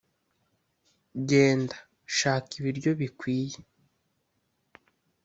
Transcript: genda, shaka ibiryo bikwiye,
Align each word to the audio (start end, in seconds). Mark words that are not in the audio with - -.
genda, 1.27 1.75
shaka 2.17 2.51
ibiryo 2.59 2.91
bikwiye, 2.99 3.59